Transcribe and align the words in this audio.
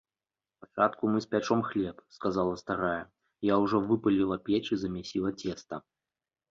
-Спачатку 0.55 1.09
мы 1.15 1.21
спячом 1.23 1.61
хлеб,- 1.67 2.01
сказала 2.17 2.55
старая,- 2.63 2.99
я 3.53 3.61
ўжо 3.67 3.83
выпаліла 3.93 4.35
печ 4.49 4.65
і 4.79 4.83
замясіла 4.87 5.29
цеста 5.45 5.75